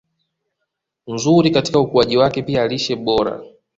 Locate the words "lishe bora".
2.67-3.41